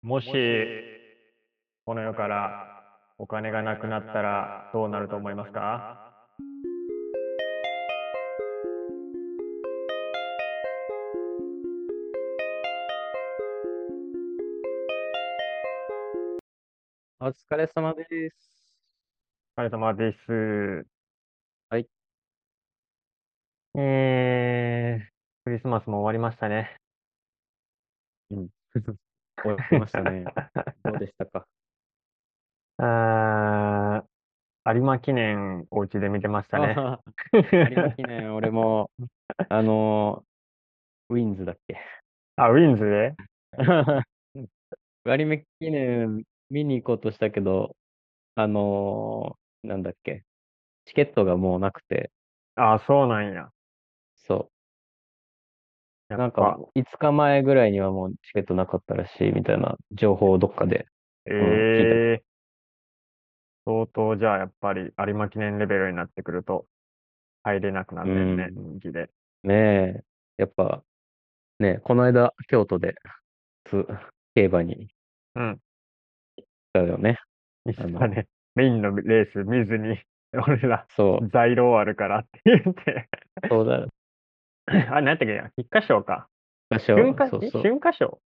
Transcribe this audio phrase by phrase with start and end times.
[0.00, 0.28] もし、
[1.84, 2.84] この世から
[3.18, 6.04] お金がなくなったらどうなると思いますか？
[17.20, 18.78] お疲れ様です。
[19.56, 20.86] お疲れ様です。
[21.68, 21.88] はい。
[23.76, 25.06] えー、
[25.44, 26.76] クリスマスも終わりましたね。
[28.30, 28.48] うん。
[29.42, 30.24] 終わりましたね。
[30.84, 31.46] どうでしたか？
[32.78, 36.76] あー、有馬記念お家で見てましたね。
[37.32, 37.40] 有
[37.76, 38.90] 馬記念、俺も、
[39.48, 40.24] あの、
[41.08, 41.78] ウィンズだっけ？
[42.36, 43.14] あ、ウィンズで？
[45.04, 47.76] 有馬記念見に行こうとしたけど、
[48.34, 50.24] あの、なんだっけ？
[50.84, 52.10] チケットがもうなくて、
[52.54, 53.50] あ、そうなんや。
[54.16, 54.57] そう。
[56.08, 60.86] なんか、5日前ぐらいにはもうチケットなかったらしいみたいな情報をどっかで。
[61.26, 62.22] えー、
[63.66, 66.64] 相当じゃあやっぱり有馬記念レベルになってくると
[67.42, 68.78] 入れなくなってんね、うん。
[68.78, 69.10] 人気で。
[69.42, 70.04] ねえ、
[70.38, 70.82] やっぱ、
[71.58, 72.94] ね、この間、京都で、
[73.64, 73.86] つ
[74.34, 74.88] 競馬に
[75.34, 75.58] うん。
[76.36, 77.18] 行ったよね。
[77.66, 78.26] 行あの、ったね。
[78.54, 80.00] メインのレース見ずに、
[80.32, 83.08] 俺ら、そう、材料あるからって言って
[83.48, 83.86] そうだ、
[84.92, 85.52] あれ、何やったっけ？
[85.56, 86.28] 菊花賞か。
[86.70, 87.62] 場所、春夏、えそうそう。
[87.62, 88.20] 春夏賞？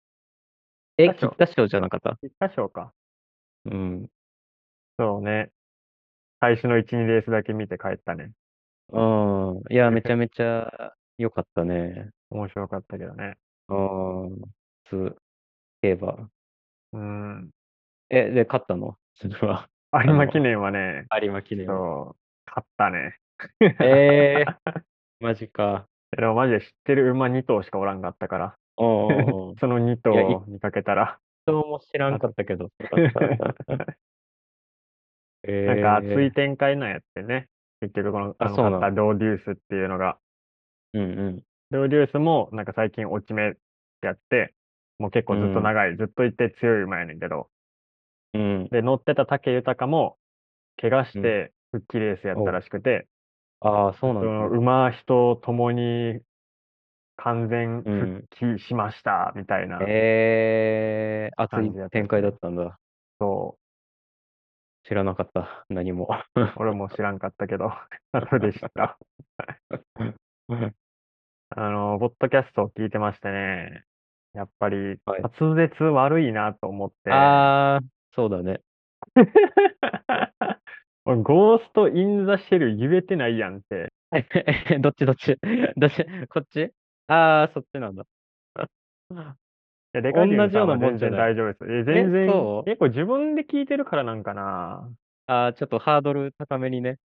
[0.99, 2.17] え、菊花賞菊花賞じゃなかった？
[2.21, 2.93] 菊花賞か。
[3.67, 4.09] うん。
[4.99, 5.51] そうね。
[6.41, 8.33] 最初の1、2レースだけ見て帰ったね。
[8.89, 9.63] うん。
[9.71, 12.11] いや、 めちゃめちゃ良かったね。
[12.31, 13.37] 面白かったけどね。
[13.69, 13.75] う
[14.35, 14.43] ん。
[14.87, 15.17] つ、
[15.83, 16.31] 競馬。
[16.95, 17.51] うん。
[18.11, 18.97] え、で、勝ったの？
[19.15, 19.69] それは。
[20.05, 21.75] 有馬記念はね、有馬記念は。
[21.75, 23.19] そう、勝ったね。
[23.61, 24.57] えー、
[25.21, 25.87] マジか。
[26.17, 28.55] でもマジで知ってる馬2頭しかおらんかったから。
[28.77, 32.71] その2いや、頭見かけたら、一頭も知らんかったけど、
[35.45, 37.49] なんか熱いえ展開なんやってね。
[37.81, 40.19] 結局この、ー、あ、あの、勝ったドーデュースっていうのが。
[40.95, 41.43] うんうん。
[41.71, 43.59] ドーデュースもなんか最近落ち目って
[44.07, 44.55] やって、
[44.99, 45.63] もう結構ずっとうん。
[45.65, 47.49] 長い、ずっといて強い馬やねんけど。
[48.35, 48.69] うん。
[48.69, 50.17] で、乗ってた武豊も、
[50.81, 51.23] 怪我しうん。
[51.23, 52.51] て復帰レースやった。
[52.53, 53.09] らしくて、
[53.63, 54.35] ああ、そうなそんだ。
[54.35, 56.21] の馬、人ともに
[57.17, 58.29] 完全う復ん。
[58.31, 62.39] 帰しました、みたいなえー、熱感いじやったし展開だっね。
[62.41, 62.79] たんだ。
[63.19, 63.59] そ
[64.85, 65.67] 知らなかった。
[65.69, 66.09] 何も。
[66.37, 66.41] う。
[66.55, 67.71] 俺も知らんかったけど、
[68.13, 68.99] 後で知った。
[71.51, 73.85] あの、ポッドキャストを聞いてましてね、
[74.33, 75.29] やっぱりはい。
[75.41, 78.63] 滑舌悪いなと思って、あー、そうだね。
[81.05, 83.93] 俺ゴースト・イン・ザ・シェル言えてないやんって。
[84.13, 85.37] え、どっちどっち？
[85.77, 86.05] どっち？
[86.29, 86.71] こっち？
[87.09, 88.05] あー、そっちなんだ。
[89.95, 91.21] いや、デカジ同じようュンさんは全然なもんじゃない。
[91.33, 91.65] 大丈夫です。
[91.65, 92.65] え、え、全然、そう？
[92.65, 94.89] 結構自分で聞いてるからなんかな。
[95.27, 96.99] あー、ちょっとハードル高めにね、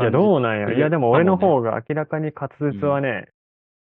[0.00, 0.72] いや、どうなんや。
[0.72, 1.10] いや、るでも。
[1.10, 2.80] 俺の方が明らかに滑うん。
[2.80, 3.28] 舌はね、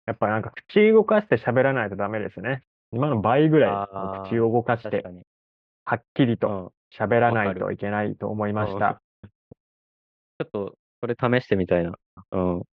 [0.07, 2.63] やっぱなんか口動かして喋らないとダメですね。
[2.93, 3.71] 今の倍ぐらい
[4.23, 5.23] 口あを動かー、して、確かに。
[5.85, 7.55] はっきりとうん、喋らない。
[7.55, 8.99] といけないと思いましうん。
[10.39, 10.45] ちょた。
[10.45, 11.99] っと、それ試してみたいな。
[12.33, 12.61] うん。
[12.61, 12.65] あ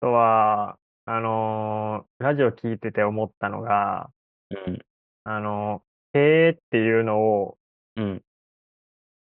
[0.00, 4.10] とは、あのーラジオ聞いてて思ったのが、
[4.50, 4.78] うん。
[5.24, 7.58] あのー、へーっていうのを、
[7.96, 8.22] うん。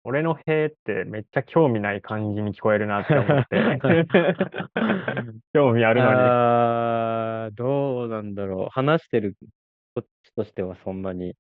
[0.04, 4.08] 俺のへーってめっちゃ興味ない感じに聞こえるなって思って。
[5.54, 6.20] 興味あるのに。
[6.20, 8.70] あー、どうなんだろう。
[8.70, 9.36] 話してる
[9.96, 11.36] こっちとしてはそんなに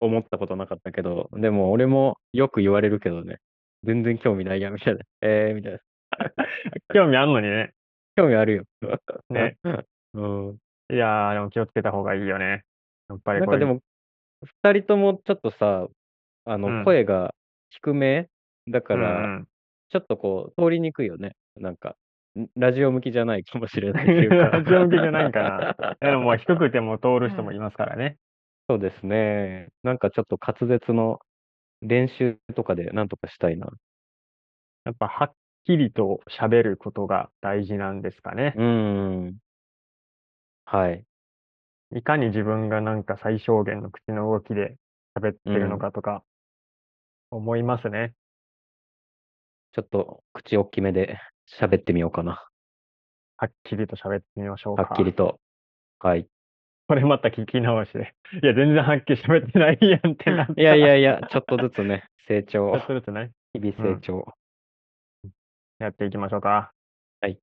[0.00, 3.38] 思ったことなかったけど、でも俺もよく言われるけどね。
[3.84, 5.00] 全然興味ないやん、みたいな。
[5.22, 5.78] えー、みたいな。
[6.94, 7.72] 興味あんのにね。
[8.16, 8.64] 興味あるよ。
[9.30, 9.56] ね。
[10.14, 10.58] うん。
[10.90, 12.62] いやー、でも気をつけた方がいいよね。
[13.08, 13.80] やっぱりなんかでも、
[14.64, 15.88] 二人ともちょっとさ、
[16.44, 16.84] あの、うん。
[16.84, 17.34] 声が
[17.70, 18.28] 低め？
[18.68, 19.48] だかうんら、うん。
[19.90, 21.36] ちょっとこう、通りにくいよね。
[21.56, 21.96] なんか、
[22.38, 24.36] んラジオ向きじゃないかもしれないっていうか。
[24.36, 25.96] ラジオ向きじゃないんかな。
[26.00, 28.16] でもまあ低くても通る人もいますからね。
[28.68, 29.68] そうですね。
[29.82, 31.20] なんかちょっと滑舌の
[31.82, 33.68] 練習とかでなんとかしたいな。
[34.84, 35.32] やっぱはっ
[35.64, 38.54] きりと喋ることが大事なんですかね。
[38.56, 38.64] うー
[39.30, 39.36] ん。
[40.64, 41.04] はい。
[41.94, 44.76] いかに自分がなんか最小限の口の動きで
[45.16, 45.54] 喋ってうん。
[45.54, 46.22] るのかとか
[47.30, 48.14] 思いますね。
[49.72, 51.18] ちょっと口大きめで
[51.60, 52.42] 喋ってみようかな。
[53.36, 55.18] はっきりと喋ってみましょうはっきりか。
[55.18, 55.40] と。
[55.98, 56.26] はい。
[56.88, 58.14] これまた聞き直して。
[58.42, 63.32] いや、全然はっきり喋ってないやんってなっいやいやいや、ちょっとずつね、成ちょ長、っとずつね。
[63.52, 64.00] 日々うん。
[64.00, 64.34] 成長。
[65.78, 66.72] やっていきましょうか。
[67.20, 67.38] はい。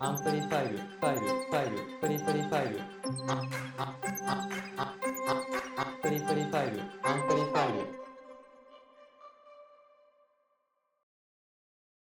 [0.00, 2.80] アンプリファイル、ファイル、ファイル、プリプリファイル。
[3.28, 3.42] あ、
[3.78, 4.48] あ、あ、
[4.78, 8.01] あ、あ、あ、プリプリファイル、アンプリファイル。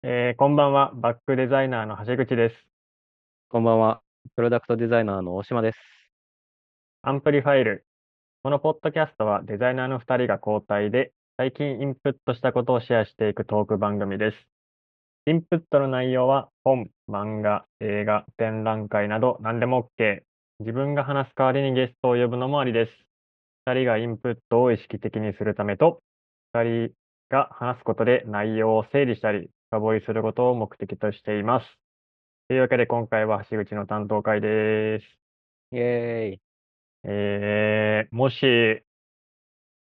[0.03, 0.91] えーこんばんは。
[0.93, 2.55] バッグデザイナーの橋口です。
[3.49, 4.01] こんばんは。
[4.35, 5.77] プロダクトデザイナーの大島です。
[7.01, 7.83] アンプリファイル。
[8.43, 14.37] このポッドキャストはデザイナーの2人が交代で最近インプットしたことをシェアしていくトーク番組です。
[15.25, 20.19] インプットの内容は本、漫画、映画、展覧会など何でも OK。
[20.59, 22.91] 自分が話す代わりにゲストを呼ぶのもありです。
[23.65, 26.03] 2人がインプットを意識的にするためと、
[26.53, 26.93] 2人
[27.31, 31.65] が話すことで内容を整理したり、深掘りすることを目的としています。
[32.47, 35.05] というわけで今回は橋口の担当会です。
[35.73, 36.41] イェーイ。
[37.03, 38.81] えー、もし、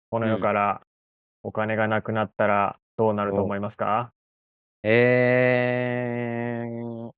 [0.09, 0.41] この世うん。
[0.41, 0.81] から
[1.43, 4.13] お金がなくなったらどうなると思いますか？
[4.83, 7.11] えー、っ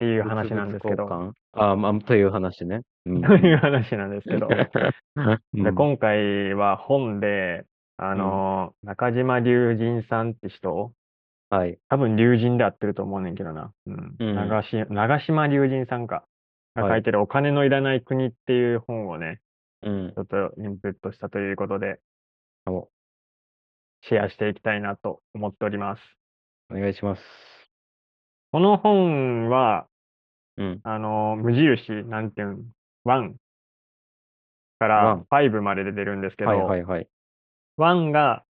[0.00, 1.70] ていう話なんですけど、物々交換？
[1.70, 2.80] あ、まあ、という話ね。
[3.06, 3.22] うん。
[3.22, 4.68] という話なんですけど、で
[5.54, 5.74] うん。
[5.76, 7.64] 今回は本で、
[7.96, 10.92] あの、中島龍神さんって人、
[11.54, 11.78] はい。
[11.88, 13.72] 多分龍神で合ってると思うねんけどな。
[13.86, 14.16] うん。
[14.18, 16.24] うん長し長島龍神さんか。
[16.74, 19.40] がはい書いてるお金のいらない国っていう本をね、
[19.82, 20.18] うんち。
[20.18, 22.00] ょっとインプットしたということで、
[22.66, 22.88] お
[24.02, 26.02] シェアしていきたいなと思っております。
[26.70, 27.22] お願いします。
[28.50, 29.86] この本は、
[30.56, 30.80] うん。
[30.82, 32.72] あの、無印、なんていうん、
[33.06, 33.32] 1
[34.80, 37.08] かワらン5までで出るんですけど、はいはいはい。
[37.78, 38.42] 1が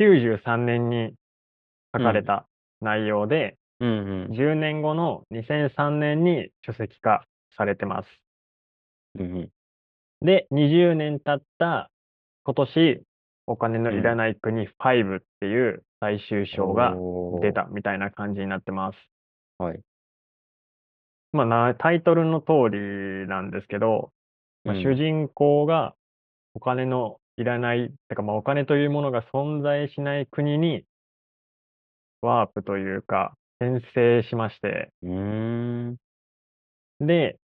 [0.00, 1.14] 93年に
[1.98, 2.46] 書かれた
[2.80, 4.32] 内容で、うんうん。
[4.32, 7.24] 10年後の2003年に書籍化
[7.56, 8.08] されてます。
[9.18, 9.50] うんうん。
[10.26, 11.90] で、20年経った
[12.44, 13.02] 今年、
[13.46, 18.96] お金のいらない国5っていう最終章がおー出たみたいな感じになってます。
[19.58, 19.80] はい。
[21.32, 24.12] まあな、タイトルの通りなんですけど、
[24.64, 25.94] まあ、うん主人公が
[26.54, 30.84] お金のいらない、てかまあお金というものが存在しない国に
[32.22, 35.96] ワープというか転生しまして、うーん。
[37.00, 37.38] で、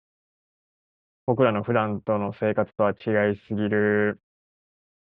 [1.26, 4.20] 僕らの普段との生活とは違いすぎる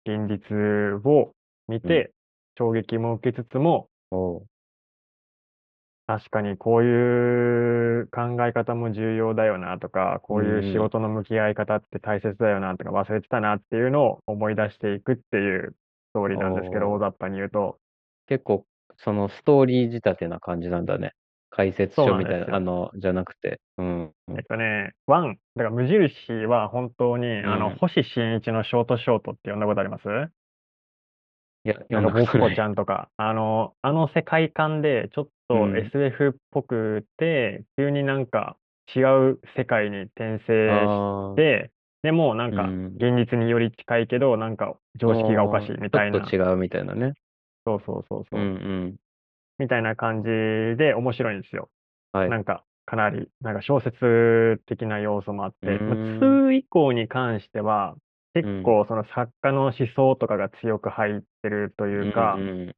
[0.06, 0.56] 現実
[1.04, 1.32] を
[1.66, 2.12] 見て、
[2.56, 4.46] 衝撃も受けつつも、おう。
[6.06, 15.74] 確かにこういう考え方も重要だよなとか、こういう仕事の向き合い方って大切だよなとか忘れてたなっていうのを思い出していくっていう
[16.10, 17.78] ストーリーなんですけど、大雑把に言うと、
[18.28, 18.66] 結構、
[18.98, 21.12] そのストーリー仕立てな感じなんだね。
[21.50, 23.60] 解説書みたいな、なあの、じゃなくて。
[23.78, 24.12] うん。
[24.30, 30.08] えっとね、ワン、だから無印は本当に、あの、うん星新一のショートショートって呼んだことあります？
[31.64, 32.74] いや、なんか、ぼっこちゃん。
[32.74, 38.56] とか、あの、あの世界観で、ちょっとうん SF っぽくて、急になんか
[38.94, 41.70] 違う世界に転生して、
[42.02, 47.14] でもなんかうん現実により近いけど、なんか常識がおかしいみたいな、ちょっと違うみたいなね。
[47.64, 48.96] そうそうそうそうう、んうん。
[49.58, 50.28] みたいな感じ
[50.76, 51.70] で面白いんですよ。
[52.12, 52.30] はい。
[52.30, 57.96] なんか、かなり、なんか小説的な要素もあって、うまあ、2以降に関しては、
[58.34, 62.74] 結構その作家の思想とかが強く入ってるというか、んん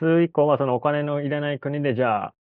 [0.00, 2.34] 2以降はそのお金のいらない国で、じゃあ、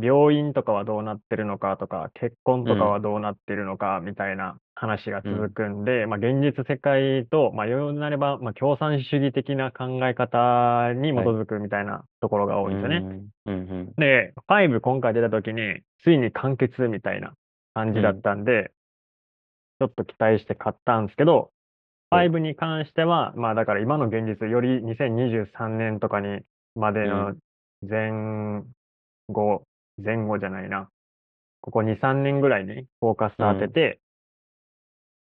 [0.00, 13.20] 病院とかはどうなってるのかとか、結婚とかはどうなってるのかみたいな話が続くんで、まあ現実世界と、まあようになれば、まあ共産主義的な考え方に基づくみたいなところが多いんですよね。
[13.46, 13.54] うん。
[13.54, 17.34] うんで、5今回出た時に、ついに完結みたいな
[17.74, 18.72] 感じだったんで、
[19.78, 21.62] ちょっと期待して買ったんですけど、うん
[22.12, 26.40] 5に関しては、まあだから今の現実より2023年とかに
[26.74, 27.34] までの
[27.80, 28.62] 前
[29.30, 29.62] 後、
[29.98, 30.88] 前後じゃないな。
[31.60, 34.00] ここ2、3年ぐらいにフォーカス当てて、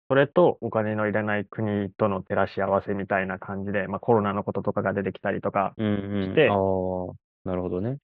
[0.10, 5.90] それとお金のいらない国との照らし合わせみたいな感じで、まあコロナのこととかが出てきたりとか、うんう
[6.22, 6.24] ん。
[6.30, 6.50] して。
[6.50, 7.98] ああ、なるほどね。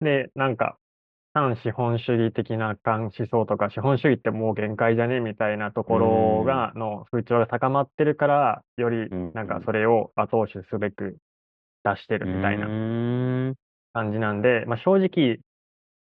[0.00, 0.78] で、なんか、
[1.34, 11.18] 反資本主義的な思想とか、資本主義ってもう限界じゃねみたいなところが、の風潮が高まってるから、よりうんなんかそれを後押しすべく
[11.84, 13.54] 出してるみたいうなーん。
[13.92, 15.38] 感じなんで、まあ正直、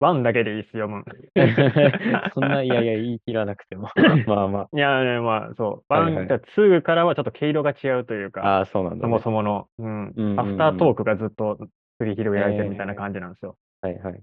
[0.05, 1.03] ワンだけでいいっす、読む。
[2.35, 3.89] そんな、いやいや、言い切らなくても。
[4.29, 8.31] まあまいやね、まあそう、ワン、はいはい2からはちょっと毛色が違うというあ。
[8.31, 9.11] か、ああ、そうなんだ、そね。
[9.13, 11.59] もそもの、うんうんうんうんアフタートークがずっと
[11.99, 13.57] 繰り広げられてるみたいな感じなんですよ。
[13.81, 14.23] はいはい。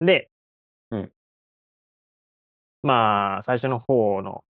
[0.00, 0.30] で、
[0.90, 1.12] うん
[2.82, 4.44] まあ、最初の方の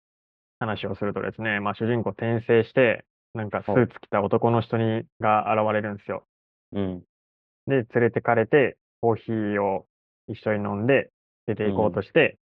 [0.60, 6.25] 話をするとですね、まあ、主人公転生して、なんかスーツ着た男の人にが現れるんですよ。
[6.74, 7.04] うん。
[7.67, 9.86] で、連れてかれて、コーヒーを
[10.27, 11.12] 一緒に飲んで
[11.48, 12.38] 出て行こうとして、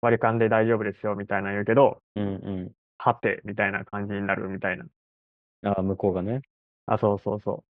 [0.00, 4.84] 割り勘で大丈夫ですよみたいなの言うけど、うんうはて、みたいな感じになるみたいな。
[4.84, 4.88] ん。
[5.64, 6.42] ああ、向こうがね、
[6.86, 7.64] あ、そうそうそ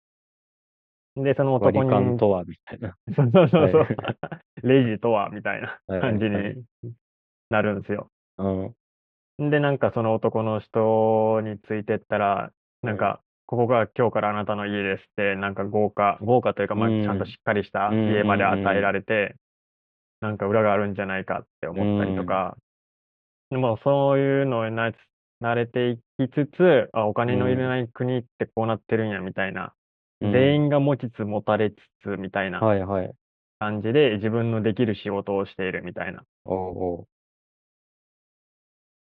[1.16, 1.24] う。
[1.24, 2.96] で、その割男に、り勘とは、みたいな。
[3.14, 3.96] そうそうそうそうはい
[4.62, 6.64] レジとは、みたいなはい感じはいに
[7.50, 8.10] なるんですよ。
[8.38, 8.48] う
[9.44, 9.50] ん。
[9.50, 17.02] で、なんかその男の人についてったら、なんか、ここが今日からあなたの家ですって、なんか豪華、豪華というか、まあ、うん。
[17.02, 19.36] ちゃんとしっかりしたうん家まで与えられて、
[20.20, 22.58] なんか裏があるんじゃないかって思ったりとか、
[23.50, 24.92] でもそういうのにな
[25.40, 29.72] 慣れていきつつ、あ、お金のいらない国ってこうなってるんや、みたいな。
[30.20, 30.32] うん。
[30.32, 33.14] 全員が持ちつ持たれつつ、みたいなはいはい。
[33.60, 36.22] 感じで、自分のできる仕事をしているみたいな。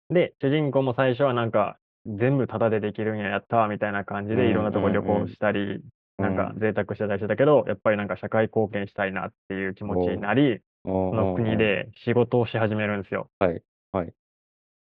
[0.10, 5.82] で、主人公も最初はなんか、全部タダでできるんや、やったわ、みたいな感じで、うんいろんなとこ旅行したり、
[6.18, 13.30] なんかうん贅沢してたりしてたけど、やっぱりなんか社会貢献したいなっていう気持ちになり、その国で仕事をし始めるんですよ。
[13.40, 14.14] はいはい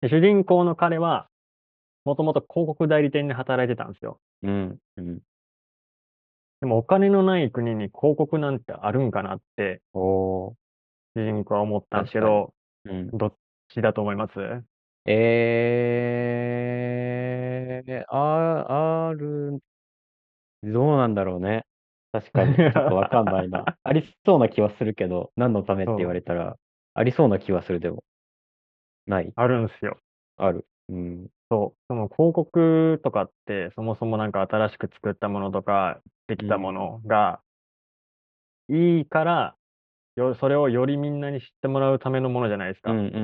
[0.02, 1.28] で主人公の彼は、
[2.06, 4.20] もともと広告代理店で働いてたんですよ。
[4.44, 5.20] うんうん。
[6.62, 10.56] でもお金のない国に広告なんてあるんかなって、主
[11.16, 12.54] 人公は思ったんですけど、
[12.86, 13.10] うん。
[13.10, 13.34] どっ
[13.70, 14.34] ちだと思います？
[15.10, 19.60] えー、あ、ある、
[20.64, 21.64] どうなんだろうね。
[22.12, 23.64] 確かに、ちょっとわかんないな。
[23.84, 26.58] ありそうな気はするけど、何のためって言われたら、
[26.94, 28.04] ありそうな気はする、でも。
[29.06, 29.32] ない？
[29.36, 29.98] あるんですよ。
[30.36, 30.66] ある。
[30.90, 31.28] うん。
[31.50, 31.78] そう。
[31.88, 37.40] その広告とかって、そもそもなんか新しく作ったものとか、できたものが、
[38.70, 39.56] いいから、
[40.18, 42.92] よ、それをよりみんなに知ってもらうためのものじゃないですか。
[42.92, 43.20] うんうんうんう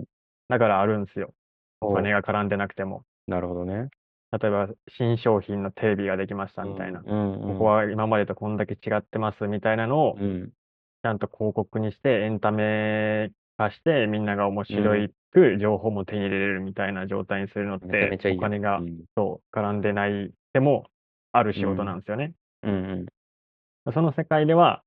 [0.00, 0.04] ん。
[0.50, 1.32] だからあるんですよ。
[1.80, 3.04] おお金が絡んでなくても。
[3.26, 3.88] なるほどね。
[4.32, 7.02] 例えば、新商品のテレビができましたみたいな。
[7.04, 7.52] うんうんうん。
[7.54, 10.50] ここは今までとこんだけ違ってますみたいなのを、うん。
[11.02, 18.44] ちゃんと広告にして、エンタメ化して、みんなが面白いく情報も手に入れれるみたいな状態にするのっめちゃめて、ちゃいいやん。
[18.44, 20.84] お金がう、んそう、絡んでないでも、
[21.32, 22.34] ある仕事なんですよね。
[22.64, 23.06] うん
[23.94, 24.82] その世界では、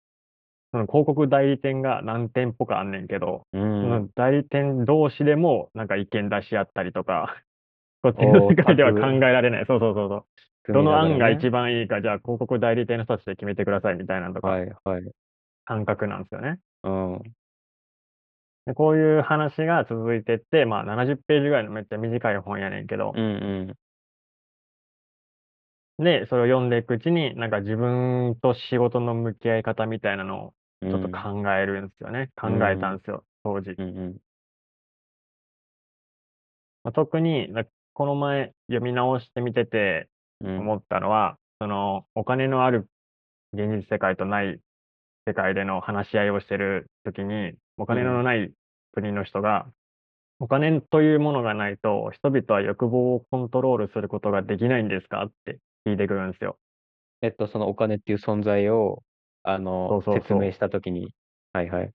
[0.73, 3.61] その広告代理店が何店舗かあんねんけど、うん。
[3.61, 3.89] そうん。
[4.01, 7.37] の代理店同士でもなんか意見出し合ったりとか、
[8.01, 9.65] こっちの世界では考えられない。
[9.67, 10.25] そうそうそうそう。
[10.63, 15.03] 組みながらどの案がね一番いいか、じゃあ広告代理店の人たちで決めてくださいみたいなのとか、はいはい。
[15.65, 16.59] 感覚なんですよね。
[16.83, 17.21] うん。
[18.65, 23.73] でこういう話が続いてって、まあ70ページぐらいのめっちゃ短い本やねんけどう、ん
[25.99, 30.62] で、それを読んでいくうちに、なんか自分と仕事の向き合い方みたいなのをうん。
[30.83, 32.29] ちょっと考えるんですよね。
[32.35, 33.71] 考えたんですよ、当時。
[33.71, 34.17] うんうん。
[36.83, 40.09] まあ、特に、なこの前読み直してみてて
[40.43, 40.59] うん。
[40.59, 42.89] 思ったのは、そのお金のある
[43.53, 44.59] 現実世界とない
[45.25, 48.51] 世界での話し合いをしてるときに、お金のない
[48.93, 49.67] 国の人が、
[50.39, 56.57] お金というものがないと、人々は欲望をコントロールすることができないんですかって聞いてくるんですよ。
[57.21, 59.01] えっと、そのお金っていう存在を、
[59.43, 60.23] あの、そうそうそう。
[60.23, 61.13] 説明したときに、
[61.53, 61.91] はいはい。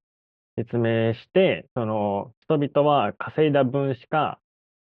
[0.56, 4.40] 説明して、その人々は稼いだ分しか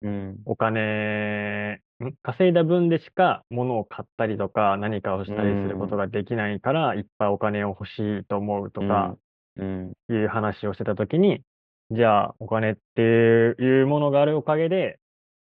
[0.02, 0.38] うん。
[0.46, 2.14] お金、ん？
[2.22, 9.18] 稼いだ分でしか物を買ったりとか何かをしたりすることができないから、いっぱいお金を欲しいと思うとか
[9.58, 9.94] うん。
[10.10, 11.42] いう話をしてたときに、
[11.92, 15.00] じゃあお金っていうものがあるおかげで、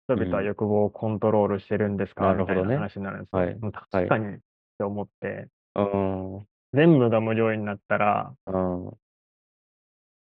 [0.07, 2.65] 人々は欲望をコントロールしてるんですか、なるほどね。
[2.65, 3.43] みたいな話になるんですよ。
[3.43, 3.53] はい。
[3.55, 4.39] うん確かにっ
[4.79, 6.47] て思って、うん。
[6.73, 6.79] うん。
[6.79, 8.99] 全部が無料になったら、そ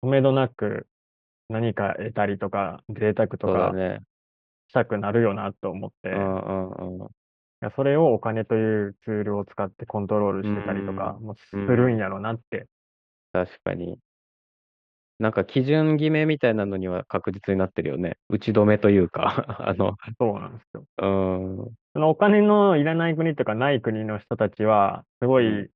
[0.03, 0.87] 止めどなく
[1.49, 3.73] 何か得たりとか、贅沢とか。
[4.71, 6.11] したくなるよなと思って、
[7.75, 12.67] それをお金というツールを使ってコントロールしてたりとかうんもするんやろなって。
[13.33, 13.99] 確かに。
[15.19, 18.19] なんか基準決めみたいなのには確実になってるよね。
[18.29, 20.85] 打ち止めというか、 あの、そうなんですよ。
[20.99, 21.73] うん。
[21.95, 25.71] そのお金のいらない国とかない国の人たちは、すごうい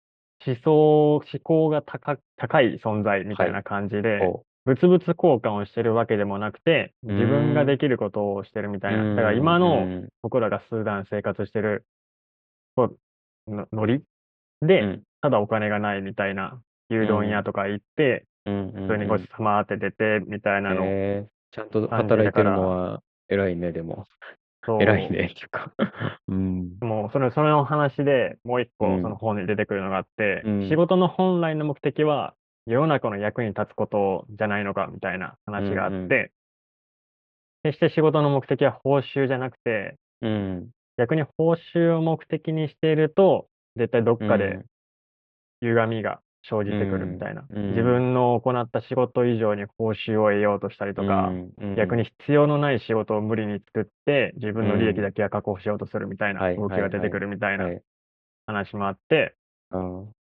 [0.47, 8.81] 思想、思考が高高い存在みたいな感じで、こ物々交換をしてるわけでもなくて、うん自分ができることをしてるみう。
[8.81, 9.03] たいな。
[9.03, 11.85] うんだから今うのん僕らが普段生活してる、
[13.73, 14.03] ノリ
[14.61, 20.83] で、うんただお金がないみたいな、牛丼屋とか行って、普通にごちそうさまって出て、みたいなの。
[20.85, 24.07] えーちゃんと働いてるのは偉いね、でも。
[24.81, 25.73] 偉いね、っていうか。
[26.29, 26.77] うん。
[26.81, 32.35] もう、それ、それの話でもう一個、うんその本に出てくるのがあって、うん仕事の本来の目的は、
[32.67, 36.31] 世の中の役に立つことじゃないのか、みたいな話があって、うんうん
[37.65, 40.71] 決して仕事の目的は報酬じゃなくて、うん。
[40.99, 44.65] 逆に報酬を目的にしていると、絶対どっかでうん
[45.63, 47.47] 歪みが生じてくるみたいな。
[47.49, 47.71] うん。
[47.71, 51.33] 自分の行った仕事以上に報酬を得ようとしたりとか、
[51.77, 56.57] 逆に必要のない仕事を無理に作って、自分の利益だけは確保しようとするみたいなはい。
[56.57, 57.83] 動きが出てくるみたいなはい。
[58.47, 59.37] 話もあって、
[59.71, 60.13] うん。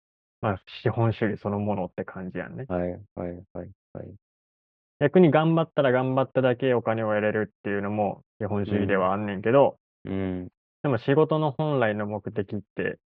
[0.42, 2.66] まあ、資本主義そのものって感じやんね。
[2.68, 2.90] はい。
[3.16, 3.44] はい。
[3.54, 3.70] はい。
[3.94, 4.16] はい。
[5.00, 10.48] 逆に頑張ったら頑張っただけお金を得れるっていうのも資本主義ではあんねんけど、うん
[10.84, 12.98] でも仕事の本来の目的って、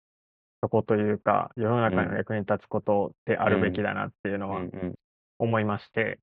[0.65, 4.63] そこというか、世の中の役に立つことであるべきだなっていうのは。
[5.39, 6.21] 思いまして、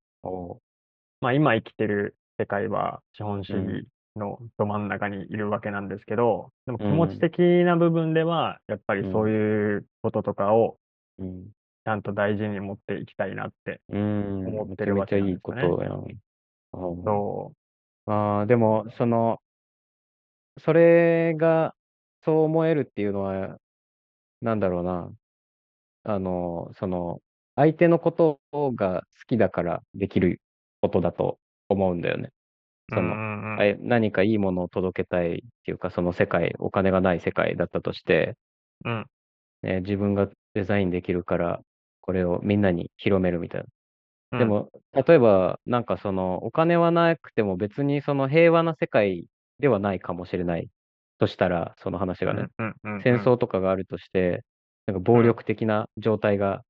[1.19, 10.77] まあ今生きてる世界は資本主義のど真ん中にいるわけなんですけど、でも気持ち的な部分では、やっぱりそういうこととかを
[11.19, 11.51] うん。
[11.83, 13.81] ちゃんと大事に持っていきたいなって。
[13.89, 14.47] うん。
[14.47, 16.17] 思ってるわけなんめですよね
[17.03, 17.53] そ
[18.05, 19.39] ああ、でも、その、
[20.59, 21.73] それが、
[22.23, 23.57] そう思えるっていうのは、
[24.41, 25.11] なんだろうな。
[26.03, 27.19] あの、その、
[27.55, 30.41] 相手のことが好きだからできる
[30.81, 32.31] ことだと思うんだよね。
[32.91, 32.95] う。
[32.95, 33.15] その、
[33.81, 35.33] 何かいいものを届けたいっ
[35.65, 38.35] ていうか、その世界、お金がない世界だったとして、
[38.85, 39.05] うん
[39.63, 41.61] ね、自分がデザインできるから、
[42.01, 43.67] これをみんなに広めるみたいな。
[44.33, 49.27] うんでも、例えば、なんかその、お金はなくても別にその平和な世界
[49.59, 50.69] ではないかもしれない
[51.21, 53.01] としたら、その話がね、うんうんうんうん。
[53.03, 54.43] 戦争とかがあるとして、
[54.87, 56.63] なんか暴力的な状態が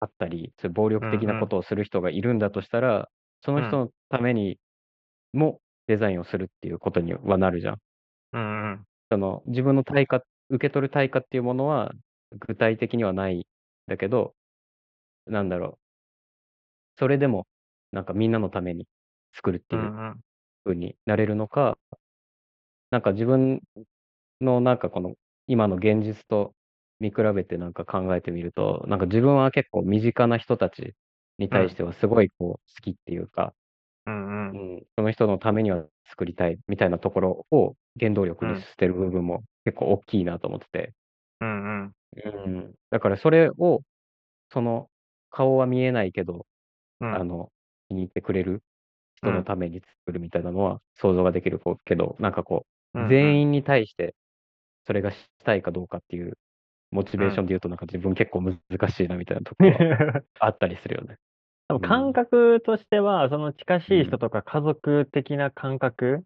[0.00, 3.08] あったり、そういう暴力的なことをする人がいるんだとしたら、
[3.40, 4.58] その人のために
[5.32, 7.78] もデザインをするっていうことにはなるじゃん。
[8.32, 8.86] うんうん。
[9.10, 11.92] その自分の対価、受け取る対価っていうものは
[12.32, 13.42] 具体的にはないん
[13.86, 14.34] だけど、
[15.26, 15.78] なんだろう。
[16.98, 17.46] それでも、
[17.92, 18.86] なんかみんなのために
[19.34, 20.20] 作るっていううんうん。
[20.64, 21.78] 風になれるのか、
[22.92, 23.62] なんか自分
[24.42, 25.14] のなんかこの
[25.48, 26.54] 今の現実と
[27.00, 30.94] 見比べてなんか考えてみると、なんか自分は結構身近な人たち
[31.38, 33.54] に対してはすごいこう好きっていうか、
[34.06, 34.74] うんうん。
[34.76, 40.94] うん、その人のためには作りたいみたいなところを原動力にしてる部分も結構大きいなと思ってて、
[41.40, 41.92] うんうん。
[42.24, 43.82] うん、だからそれを、
[44.52, 44.88] その
[45.30, 46.46] 顔は見えないけど、
[47.00, 47.14] うん。
[47.14, 47.50] あの、
[47.88, 48.62] 気に入ってくれる
[49.16, 54.14] 人のために作るみたいなのは想像ができるけど、なんかこう、全員に対して
[54.86, 56.34] それがしたいかどうかっていう
[56.92, 58.58] モチベーションで言うと、なんか自分結構難
[58.90, 61.16] しいなみたいなところは あったりするよね。
[61.68, 66.22] 多分感覚としては、その近しい人とか家族的な感覚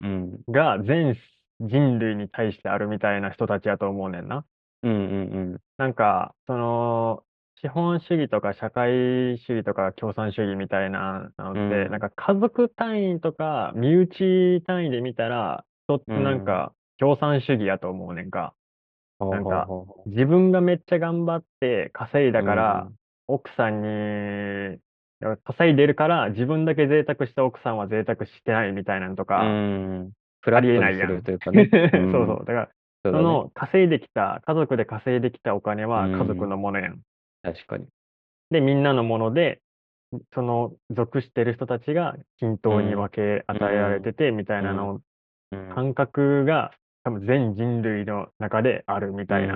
[0.00, 0.40] うん。
[0.48, 1.16] が全
[1.60, 4.44] 人類に対してあるみたいな人たちやと思うねんな。
[4.82, 4.94] うんう
[5.54, 7.22] んなんか、その、
[7.60, 18.54] 資本主義とか社会主義とか共産主義みたいなのって、うんなんか家族単位とか身内単位で見たら、人ってなんか共産主義やと思うねんか。
[19.20, 19.30] うん。
[19.30, 22.96] なんかほうほうほう自分がめっちゃ頑張って稼いだから、うん
[23.28, 24.78] 奥さんに、
[25.44, 30.12] 稼いでるから自分だけ贅沢した奥さんは贅沢してないみたいなのとか、うん。
[30.42, 31.08] フラありえないやん。
[31.08, 31.68] るというかね。
[31.72, 32.44] そうそう。
[32.44, 32.68] だから、
[33.04, 33.24] そうだね。
[33.24, 37.00] その稼いできた、家族で稼いできたお金はうん家族のものやん。
[37.42, 37.88] 確かに。
[38.52, 39.60] で、みんなのもので、
[40.32, 45.00] その属してる人たちが均等に分け与えられてて、みたいなの、うん
[45.50, 46.72] 感覚が
[47.04, 49.54] 多分全人類の中であるみたいな。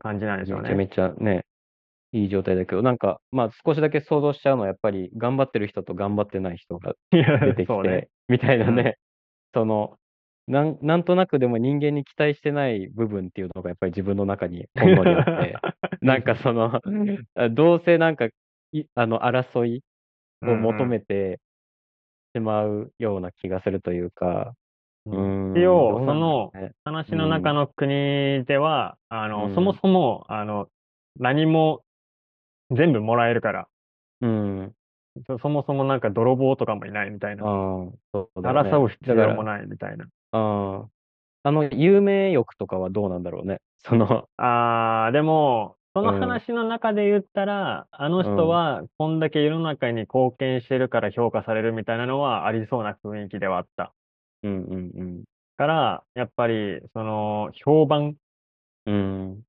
[0.00, 0.74] 感じなんでしょうね。
[0.74, 1.44] めちゃめちゃね、
[2.12, 7.88] いい状態だけど、なんか、まあ少しだけ想像しちゃうのは、やっぱり頑張ってる人と頑張ってない人が出てきそうね。
[7.88, 8.98] て、みたいなうんね、
[9.54, 9.96] その、
[10.48, 15.56] なん、なんとなくでも人間に期待してない部分っていうのがやっぱり自分の中にほんのりあって、
[16.00, 16.80] なんかその、
[17.34, 18.28] あどうせなんか、
[18.72, 19.84] い、あの、争い
[20.42, 21.38] を求めて
[22.38, 24.54] しまうような気がするというか、
[25.06, 26.72] ううんん、一応どうなんだろうね。
[26.84, 30.68] 話の中の国では、あの、うんそもそも、あの、
[31.18, 31.84] 何も
[32.70, 33.68] 全部もらえるから、
[34.20, 34.72] うん、
[35.26, 37.42] そそもそもなんか泥棒とかもいないみたいあな。
[37.44, 37.46] あ、
[38.12, 38.70] そうだよね。
[38.70, 40.06] 争う必要もないみたいな。
[40.32, 40.88] ああ、
[41.44, 43.60] あの、有名欲とかはどうなんだろうね。
[43.78, 53.92] その、あー、でも、そのうん話の中で言ったら、あの人はこんだけ世の中に貢献してるから評価されるみたいなのはありそうな雰囲気ではあった。
[54.44, 55.24] うんうん
[55.56, 58.14] から、やっぱり、その、評判
[58.86, 58.94] うん。
[58.94, 58.98] う
[59.34, 59.42] ん。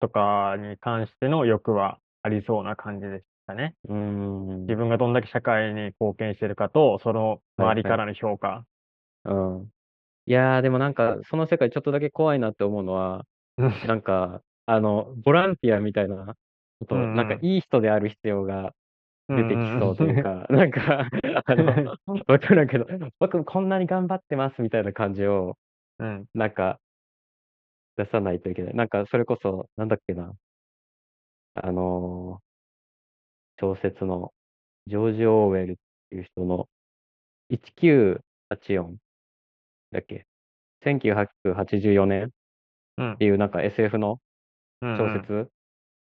[0.00, 3.76] とかに関しての欲はありそうな感じでしたね。
[3.88, 4.62] うん。
[4.62, 8.64] 自分がどんだけ社会に貢献してるかと、その周りからの評価。
[9.26, 9.68] うん。
[10.26, 13.26] いやー、でもなんか、その世界ちょっとだけ怖いなって思うのは、
[13.86, 16.36] なんか、あの、ボランティアみたいな
[16.78, 18.72] こと、うんうんなんかいい人である必要が
[19.28, 21.08] 出てきそうといううんか、なんか、
[21.46, 21.96] あの、
[22.26, 22.86] わからんけど、
[23.18, 25.56] 僕こんなに頑張ってますみたいな感じを、
[25.98, 26.26] うん。
[26.34, 26.80] なんか、
[27.96, 28.74] 出さないといけない。
[28.74, 30.32] なんか、それこそ、なんだっけな。
[31.54, 32.50] あのー
[33.60, 34.32] 小説の
[34.86, 35.74] ジョージ・オーウェルっ
[36.08, 36.66] ていう人の
[37.50, 38.96] 1984
[39.92, 40.26] だっけ
[40.84, 42.28] ?1984 年っ
[42.96, 44.18] うんていうなんか SF の
[44.82, 45.48] うん小説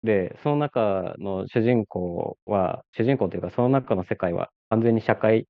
[0.02, 5.46] で、その中の主人公は、主人公というかその中の世界は完全に社会、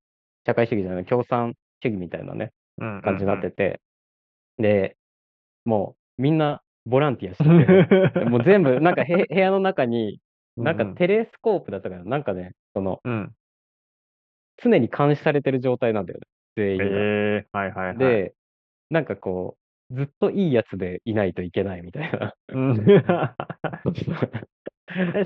[0.47, 3.81] 社会主義じゃない、共産主義みたいなね、うん感じになってて、
[4.59, 4.97] で、
[5.65, 10.21] もうみんなボランティアしてて、 もう全部、なんかへ部屋の中に、
[10.57, 13.33] なんかテレスコープだったかな、なんかね、その、うん。
[14.63, 16.85] 常に監視されてる状態なんだよね、全員が。
[16.87, 16.91] え
[17.45, 17.99] えはいはいはい。
[17.99, 18.35] で、
[18.91, 19.62] なんかこう、
[19.93, 22.35] ずっといいやつでいないといけないみたいな。
[22.49, 22.85] うん。
[22.87, 23.37] だか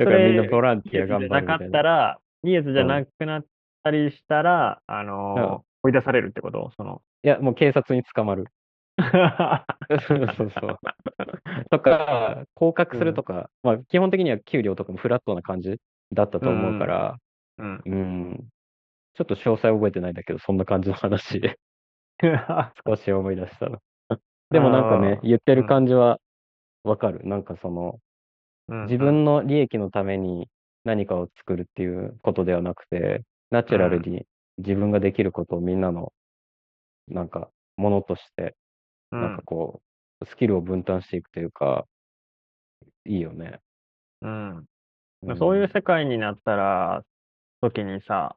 [0.05, 1.68] らみんなボランティア頑張るみたなかいな。
[1.68, 3.44] ったら、いいやつじゃなくなっ
[3.83, 6.72] たりしたら、あのー追い出されるってこと？
[6.76, 7.00] その。
[7.22, 8.46] いや、もう警察に捕まる。
[10.09, 10.79] そうそうそう。
[11.70, 15.79] とか、降格するとか、まあ基本的には給料とかもフラットな感じ
[16.12, 17.16] だったと思うから、
[17.59, 17.83] うん。
[17.85, 18.48] うん。
[19.14, 21.40] ちょっと詳細覚えてないんだけど、そんな感じの話、
[22.87, 23.79] 少し思い出したの。
[24.50, 26.18] でもなんかね言ってる感じは
[26.87, 27.20] わかる。
[27.24, 27.98] なんかその、
[28.68, 30.48] うん自分の利益のために
[30.85, 34.26] 何かを作るっていうことではなくて、ナチュラルに
[34.59, 36.12] 自分ができることをみんなの、
[37.06, 38.56] なんか、ものとして、
[39.12, 39.82] うんなんかこ
[40.20, 41.87] う、スキルを分担していくというか、
[43.04, 43.61] いいよね。
[44.22, 44.56] うん。
[44.59, 44.66] ん
[45.38, 47.04] そういう世界になったら、
[47.61, 48.35] 時にさ、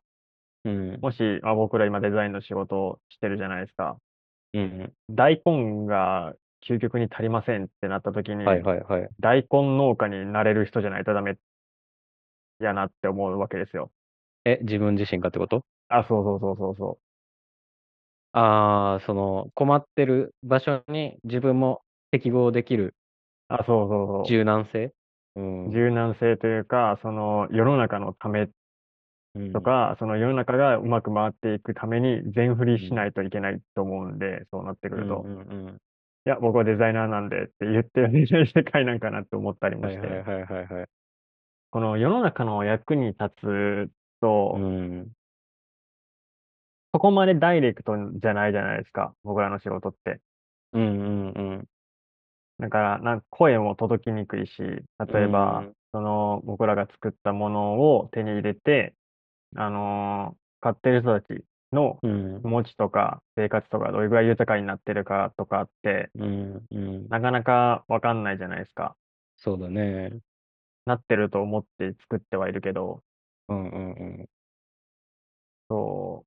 [0.64, 1.00] うん。
[1.02, 3.98] もし、まあ、僕ら今デザインの仕事をしてるじゃないですか。
[4.54, 4.94] うん。
[5.10, 6.34] 大根が
[6.68, 9.10] 究極に足りませんってなった時に、はいはいはい。
[9.20, 11.38] 大根農家になれる人じゃないとダメ
[12.60, 13.92] やなって思うわけですよ。
[14.46, 15.64] え、自分自身がってこと？
[15.90, 17.00] あ、そうそうそうそうそ
[18.34, 21.82] ああ、その、困ってる場所に自分も
[22.12, 22.96] 適合できる
[23.50, 23.54] う。
[23.56, 24.28] あ、そうそうそう。
[24.28, 24.94] 柔軟性？
[25.36, 25.72] うん。
[25.72, 28.50] 柔軟性というか、その世の中のため
[29.36, 35.78] うんとか、その世の中がうまく回っていくために全振りしないといけないと思うんで、そうなってくると、いうんうんうん
[36.30, 40.88] や、僕はデザイナーなんでって言ってる世界なんかなって思ったりもして、はいはいはいはいはい。
[41.72, 45.08] この世の中の役に立つと、うん。
[46.94, 50.20] そこまでダイレクトじゃないじゃないですか、僕らの仕事って。
[50.74, 51.66] うんうんうん。
[52.60, 54.86] だから、なんか声も届きにくいし、例
[55.24, 58.94] えば、うんその僕らが作ったものを手に入れて、
[59.56, 67.08] あのー買ってる人たちのうん気持ちとか生活とかどれぐらい豊かになってるかとかって、うんうん。
[67.08, 68.98] なかなかわかんないじゃないですか。
[69.38, 70.12] そうだね。
[70.86, 73.04] なってると思って作ってはいるけど、
[73.48, 74.30] うんうんうん。
[75.70, 76.26] そ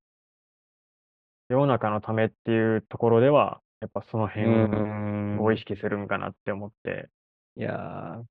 [1.50, 7.10] う、世の中のためっていうところでは、やっぱそのう辺んを意識するんかなって思って。
[7.56, 8.22] いや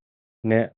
[0.43, 0.71] ー、ね。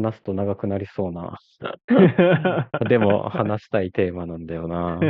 [0.00, 1.38] 話すと長くなりそうな。
[2.88, 5.00] でも話したいテーマなんだよな。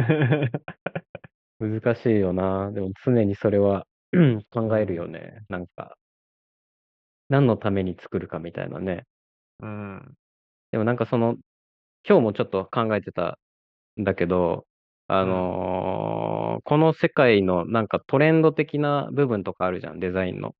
[1.60, 2.70] 難しいよな。
[2.72, 5.44] でも常にそれはうん 考えるよね。
[5.48, 5.96] なんか、
[7.28, 9.04] 何のために作るかみたいなね。
[9.60, 10.14] うん。
[10.72, 11.36] でもなんかその、
[12.08, 13.38] 今日もちょっと考えてた
[14.00, 14.66] んだけど、
[15.08, 20.54] あのーこの世界のなんかトレンド的な部分とかあるじゃん、デザインの。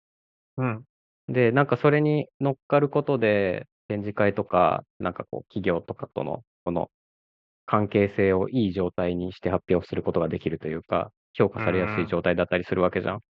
[0.58, 0.84] うん。
[1.28, 6.90] で、なんかそれに乗っかることで、展示会とか、なんかこう、企業とかとの、この
[7.66, 13.20] 関係性をいい状態にして発表することができるというか、評価されやすい状態だったりするわけじゃん。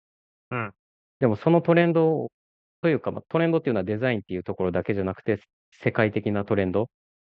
[0.50, 0.72] うん。
[1.20, 2.30] でもそのトレンドを
[2.80, 5.40] というか、まあ、トレンドっていうのはデザインっていうところだけじゃなくて、
[5.72, 6.88] 世界的なトレンド、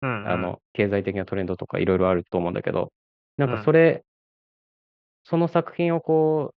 [0.02, 0.28] うん。
[0.28, 2.92] あの、経済的なトレンドとかいろいろあると思うんだけど、
[3.36, 4.04] なんうんかそれ、
[5.24, 6.54] その作品をこ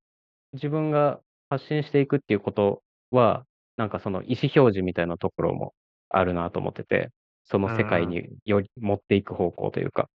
[0.54, 1.19] う、自分が
[1.50, 3.45] 発信していくっていうことは、
[3.78, 5.74] なんかその意思表示みたいなところも
[6.12, 7.10] あるなと思ってて、
[7.45, 10.10] その世界により持っていく方向というか。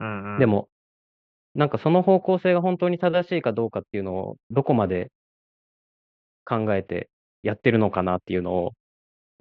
[0.00, 0.34] うん。
[0.34, 0.38] うん。
[0.38, 0.68] で、も、
[1.54, 5.10] なんかその方向性が本当に正しいかどうかっていうのを、どこまで
[6.44, 7.10] 考えて
[7.42, 8.72] やってるのかなっていうのを、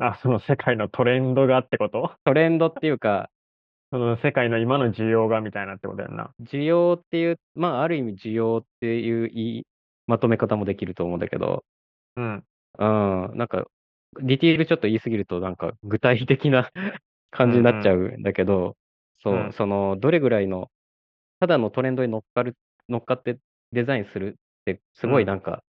[0.01, 2.13] あ、その世界のトレンドがってこと？
[2.23, 3.29] トレンドっていうか、
[3.91, 6.31] その世界の今の需要がみたいなってことやんな。
[6.41, 9.67] 需要っていう、まあ、ある意味需要っていう言い
[10.07, 11.63] まとめ方もできると思うんだけど、
[12.15, 12.43] うん。
[12.77, 13.65] うん、なんか、
[14.21, 16.69] ディティールちょっと言い過ぎると、なんか具体的な
[17.31, 18.75] 感じになっちゃうんだけど、
[19.19, 19.53] そう、うん。
[19.53, 20.71] その、どれぐらいの、
[21.39, 22.55] ただのトレンドに乗っかる、
[22.89, 23.39] 乗っかって
[23.71, 25.63] デザインするって、すごいなんか、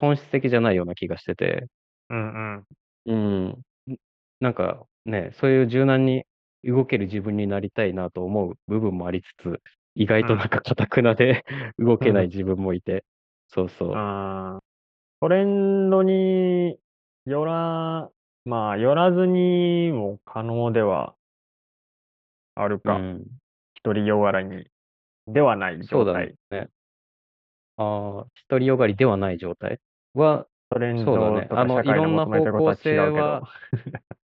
[0.00, 1.66] 本質的じゃないような気がしてて、
[2.10, 2.64] うん。
[3.06, 3.62] うん。
[3.88, 3.98] うん、
[4.40, 6.24] なんかね、そういう柔軟に
[6.64, 9.60] 動ける自分になりたいなと思う部分もありつつ、
[9.94, 11.44] 意外となんか堅くなで
[11.78, 13.04] 動けない自分もいて、
[13.48, 14.02] そうそう。
[15.20, 16.78] トレンドに
[17.28, 18.10] よら
[18.44, 21.14] まあ、寄らずにも可能では
[22.54, 22.94] あるか。
[22.94, 23.26] うん。
[23.84, 24.66] 独りよがらに
[25.26, 26.14] ではないそうだ。
[26.14, 26.34] ね。
[27.76, 29.78] ああ、独りよがりではない状態
[30.14, 31.48] は、トレンそうだね。
[31.50, 33.40] あの、社会のいろんな方向性は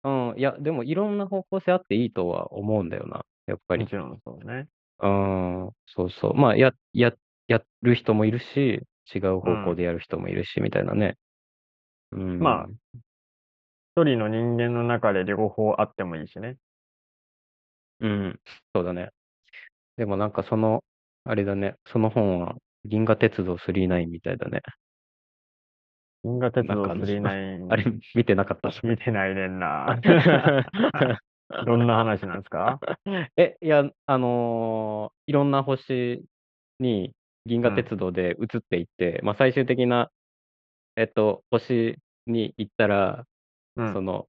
[0.04, 3.84] ど、 うん、いや、でもいろんな方向性あっていいとは思うんだよな、やっぱり。
[3.84, 4.68] もちろんそうね。
[5.00, 6.34] うん、そうそう。
[6.34, 7.14] まあ、や、や、
[7.48, 8.82] やる人もいるし、
[9.14, 11.18] 違う方向でやる人もいるし、みたいなね。
[12.14, 12.40] うん。
[12.40, 12.70] まあ
[13.96, 16.58] 一人の人間の中で両方あってもいいしね。
[18.00, 18.40] うん、
[18.76, 19.10] そうだね。
[19.98, 20.84] でもなんかその、
[21.26, 24.62] あれだね、その本は、銀河鉄道999みたいだね。
[26.24, 30.00] 銀河鉄道なんかあの999あれ、見てなかった見てないねんな。
[31.66, 32.80] どんな話なんですか？
[33.38, 36.24] え、いや、あのーいろんな星
[36.80, 37.14] に
[37.46, 40.10] 銀河鉄道で移っていって、まあ最終的な、
[40.96, 43.26] えっと、星に行ったら、
[43.76, 44.28] うんその、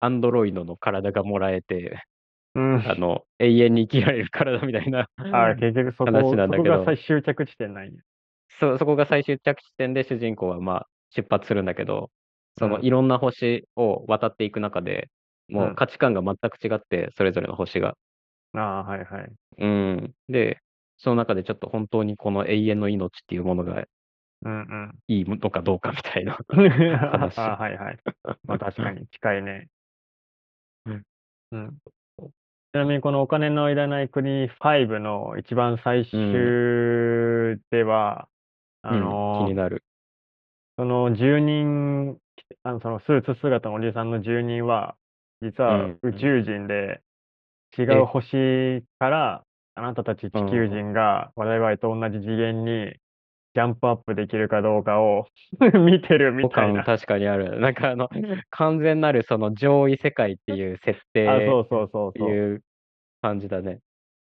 [0.00, 2.04] アンドロイドの体がもらえて、
[2.54, 2.74] うん。
[2.90, 5.08] あの、永遠に生きられる体みたいな。
[5.16, 8.02] あ、結局そこ、話なんだけどそこが最終着地点なんや。
[8.60, 12.10] そ、そこが最終着地点で主人公はまあ出発するんだけど、
[12.58, 15.10] そのうんいろんな星を渡っていく中で、
[15.48, 17.96] もう価値観が全く違って、それぞれの星が。
[18.54, 19.32] ああ、はいはい。
[19.58, 20.14] うん。
[20.28, 20.58] で、
[20.98, 23.84] その中でちょっと本当にこの永遠の命っていうものが
[24.44, 26.38] うんいいのかどうかみたいな。
[26.90, 26.98] うん。
[26.98, 27.98] 話あはいはい。
[28.46, 29.68] まあ確かに近いね。
[30.86, 31.02] うん。
[31.52, 31.78] うん。
[32.72, 38.28] ちなみにこのお金のいらない国5の一番最終では、
[38.82, 39.84] あうん、の気になる。
[40.78, 42.18] その住人、
[42.62, 44.96] あのそのスーツ姿のおじさんの住人は、
[45.42, 47.02] 実はうん宇宙人で、
[47.78, 52.94] 違えう星から、あなたたち地球人が我々と同じ次元に
[53.54, 55.26] ジャンプアップできるかどうかを
[55.74, 56.84] 見てるみたいな。
[56.84, 57.60] 確かにある。
[57.60, 58.08] なんかあの、
[58.50, 62.28] 完全なるその上位世界っていう設定あ、っそうそうそうそう。
[62.28, 62.62] ていう
[63.20, 63.80] 感じだね。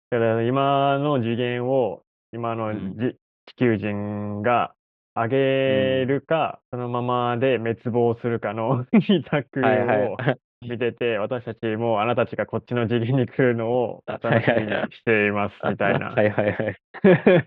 [0.09, 2.01] だから今の次元を、
[2.33, 3.15] 今のうんじ
[3.47, 4.73] 地球人が
[5.15, 10.35] 上げるか、そのままで滅亡するかの 二択はいはをい。
[10.61, 16.77] 見てて、私たちもあなたたちがこっちの次元に来るのをあ楽しみにしていますみたいなはいはいはい。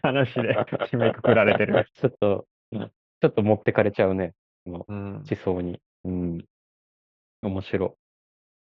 [0.02, 0.56] 話で
[0.90, 1.86] 締めくくられてる。
[1.94, 4.32] ちょっと、ちょっと持ってかれちゃうね。
[4.64, 5.80] このうん、思想に。
[6.04, 6.44] うん。
[7.42, 7.96] 面白。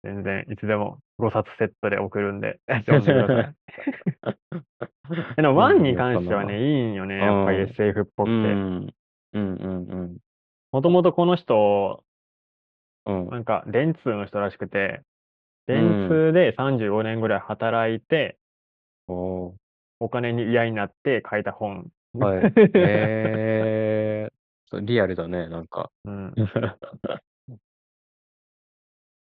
[0.02, 3.54] 全然いつでも5冊セットで送るんで 読んでくだ
[4.22, 4.34] さい。
[5.36, 8.32] でも1に関してはね、いいんよね、やっぱりうん SF っぽくて。
[8.32, 8.94] うん。
[9.32, 10.16] うんうんうん
[10.72, 12.04] もともとこの人、
[13.06, 13.28] うん。
[13.30, 15.04] なんか電通の人らしくて、うん
[15.66, 18.38] 電通で35年ぐらい働いて、
[19.08, 19.52] おー
[19.98, 21.90] お金に嫌になって書いた本。
[22.14, 22.52] はい。
[22.74, 24.32] えー、
[24.70, 25.90] そうリアルだね、なんか。
[26.04, 26.34] うん、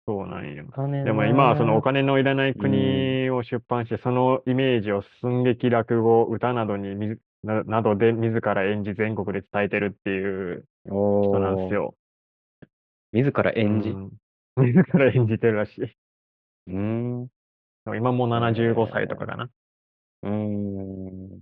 [0.07, 0.65] そうなんよ。
[0.73, 11.95] 金でも今はそのお金のいらない国を出版して、そのイメージを寸劇、落語、歌などにみずななどで自ら演じ全国で伝えてるっていうお人なんですーよ。
[13.11, 13.89] 自ら演じ。
[13.89, 14.11] うん
[14.57, 15.79] 自ら演じてるらしい。
[15.79, 15.95] で
[16.67, 16.73] うー
[17.23, 17.31] ん。
[17.95, 19.49] 今も75歳とかかな。
[20.23, 21.41] ーん。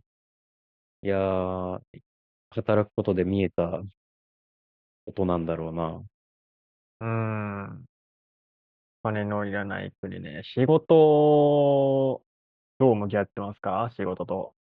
[1.02, 1.82] いやー、
[2.52, 3.82] 働くことで見えた
[5.06, 6.04] ことなんだろうな。
[7.02, 7.86] うーん。
[9.04, 10.42] お金のいらない国ね。
[10.44, 12.22] 仕事、
[12.80, 13.90] どう向き合ってますか？
[13.96, 14.54] 仕事と。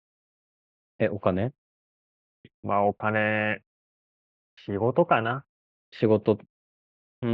[0.99, 1.53] え、お金？
[2.63, 3.63] まあ、お金、
[4.67, 5.45] 仕事かな
[5.93, 6.39] 仕事、
[7.23, 7.31] うー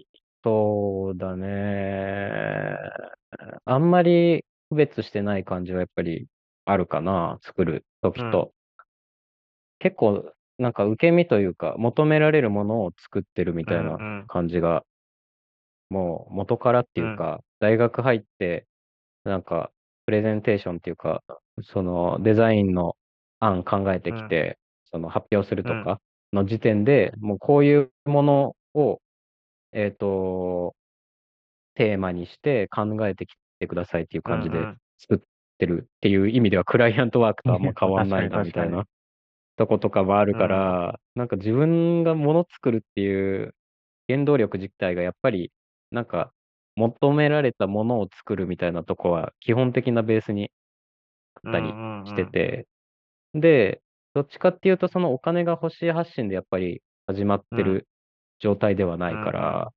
[0.00, 0.04] ん、
[0.44, 2.76] そうだね。
[3.64, 6.28] あんまり区別してない感じはやっぱり
[6.64, 8.52] あるかな、作る時と。
[9.78, 14.84] 結構、なんか受け身というか、求められるものを作ってるみたいなん感じが、
[15.90, 17.16] もう元からっていううん。
[17.16, 18.66] か、大学入って、
[19.24, 19.72] なんか、
[20.06, 21.22] プレゼンテーションっていうか、
[21.62, 22.96] そのデザインの
[23.40, 26.00] 案考えてきて、その発表するとか
[26.32, 29.00] の時点で、もうこういうものを、
[29.72, 30.74] えっと、
[31.74, 34.64] テーマにして考えてきてくださいっていう感じでうん。
[34.64, 35.18] うん作っ
[35.58, 38.84] てるっていう意味では、クライアントワークとあんま変わんないな確かにみたいな
[39.56, 43.54] とことかもあるから、なんか自分がもの作るっていう
[44.08, 45.52] 原動力自体がやっぱり、
[45.90, 46.32] なんか
[46.76, 50.50] 求められたものを作るみたいなとこは基本的なベースに
[51.36, 52.66] あったりしてて、
[53.34, 53.82] で、
[54.16, 57.86] どっちかっていうとそのお金が欲しい発信でやっぱり始まってうんる
[58.38, 59.72] 状態ではないかうんら、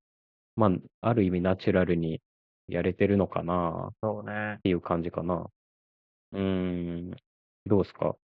[0.56, 0.70] まあ、
[1.10, 2.22] ある意味ナチュラルに
[2.70, 4.60] やれてるのかなっそうね。
[4.64, 5.48] ていう感じかな。
[6.32, 7.12] うーん、
[7.66, 8.16] どうですか？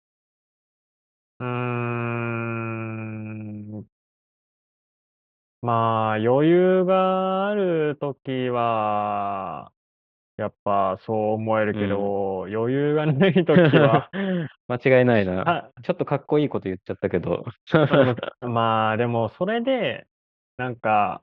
[1.40, 3.84] うーん。
[5.62, 9.72] まあ、余裕があるときは、
[10.36, 11.88] やっぱそう思えるけうん。
[11.90, 14.10] ど、余裕がないときは、
[14.68, 15.44] 間違いないな。
[15.44, 17.44] はちょっとかっこいいこと言っちゃったけど。
[18.42, 20.06] うん、まあ、でもそれで、
[20.56, 21.22] なんか、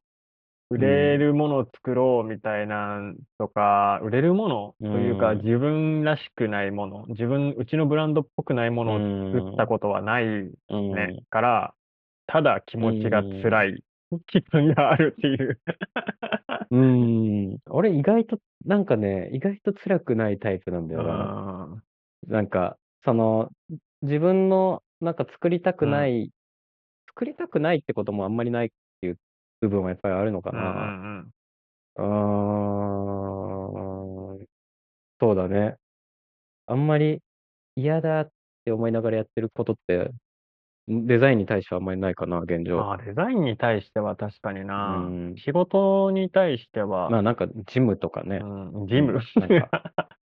[0.69, 0.81] 売うん。
[0.81, 5.37] れるものを作ろうみたいなんとか、売れるものうというか、ん。
[5.37, 9.67] 自分らしくないもの、自分うちのブランドっぽくないもうのを作ったん。
[9.67, 10.25] ことはない
[10.69, 11.23] うね、ん。
[11.29, 11.73] から、
[12.27, 13.41] ただ気う持ちがん。
[13.41, 13.83] 辛い
[14.27, 15.59] 気分があるっていう。
[16.71, 17.57] うーん。
[17.69, 21.83] 俺意外と、なんかね、意外と辛くないタイプなんだうよな。
[22.27, 23.51] なんか、その、
[24.01, 25.91] 自分のなんか作りたくうん。
[25.91, 26.31] ない
[27.09, 28.69] 作りたくないってこともあんまりないっ
[29.01, 29.17] ていう
[29.61, 31.23] 部分はやっぱりあるのかうんうんな。
[31.97, 32.07] うん。
[34.37, 34.45] うーん。
[35.19, 35.75] そうだね。
[36.67, 37.19] あんまり
[37.75, 38.29] 嫌だっ
[38.65, 40.11] て思いながらやってることって、ん、
[40.87, 42.79] デザインに対してはあんまりないかな、現状。
[42.81, 44.97] ああ、デザインに対しては確かにうな。
[45.09, 45.37] ーん。
[45.37, 48.39] 仕事に対してはまあ、なんかジムとかね。
[48.41, 49.13] うん、ジム？
[49.13, 49.83] うん、なんか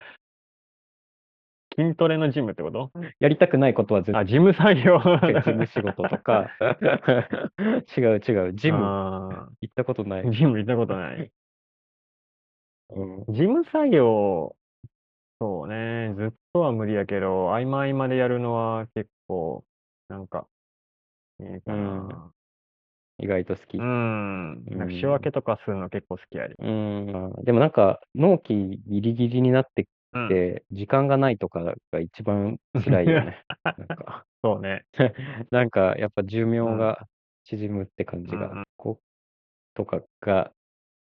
[1.78, 2.90] 筋トレのジムってこと？
[3.20, 4.98] やりたくないことはぜあ、事務作業。
[5.04, 6.50] 事務仕事とか、
[7.98, 10.32] 違う違う、ジムあ行ったことなあ、い。
[10.32, 11.32] ジム行ったことない。
[12.92, 13.20] うん。
[13.28, 14.56] 事務作業、
[15.42, 19.66] そうね、ずっとは無理やけど、合間合間でやるのは結構、
[20.10, 20.48] なんか、
[21.40, 22.08] いいかうん。
[22.10, 22.32] な。
[23.20, 23.78] 意外と好うき。
[23.78, 25.24] ーん、うなんか仕分ん。
[25.24, 26.56] けとかするの結構好きやで。
[26.60, 30.30] うーん、でもなんか、納期ギリギリになってきうん。
[30.30, 33.44] て、時間がないとかが一番辛いよね。
[33.78, 34.26] なんか。
[34.44, 34.86] そうね。
[35.52, 36.78] なんかやっぱ寿命うん。
[36.78, 37.08] が
[37.46, 38.66] 縮むって感じが、うんうん。
[38.78, 39.02] こ
[39.76, 40.52] とかが、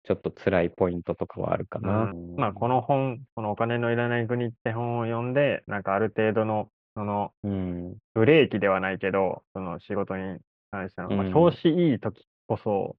[0.04, 1.92] ちょっと辛いポイントとかはあるかな。
[1.92, 7.98] うん、まあ、この本、このお金のいらない国って本を読んで、なんかある程度の、その、うん。
[8.14, 10.40] ブレーキではないけど、その仕事に
[10.72, 11.34] 関しての、まあ、うん。
[11.34, 12.98] 調子いい時こそ、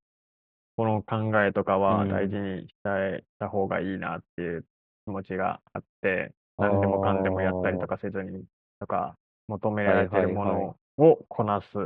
[0.77, 2.63] この考えとかうは大事ん。
[2.63, 4.67] にしたいた方がいいなっていう
[5.07, 7.87] 気持ちがあって、あ何でもかんでもやったりとあ。
[7.87, 8.45] かせずに
[8.81, 9.17] とか、
[9.49, 10.45] 求めらはいれてるも。
[10.45, 11.81] のをこなすっ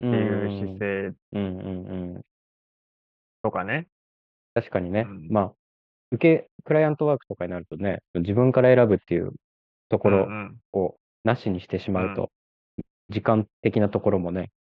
[0.00, 0.50] うていう。
[0.58, 2.22] 姿勢うんうんうん。
[3.42, 3.86] とかね。
[4.54, 5.02] 確かにね。
[5.02, 5.28] うん。
[5.28, 5.52] まあ、
[6.12, 9.32] 受けクライアントワークとかになるとね、自分から選ぶっていう
[9.88, 10.60] とこうんうろん。
[10.72, 11.94] をなしにしてしうん。
[11.94, 12.30] まうと、
[13.10, 14.52] 時間的なところもね、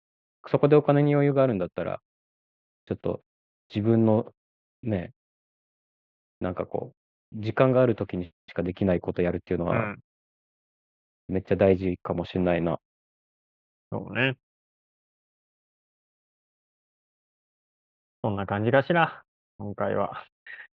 [0.49, 2.01] そこでお金に余裕があるんだったら、
[2.87, 3.23] ちょっと
[3.75, 4.33] 自分の
[4.83, 5.13] ね
[6.41, 6.95] なんかこ
[7.33, 9.99] う、時間がある時にしかできないことやるっていうのはうん。
[11.29, 12.81] めっちゃ大事かもしんないな。
[13.91, 14.37] そうね。
[18.23, 19.23] そんな感じかしら、
[19.59, 20.25] 今回は。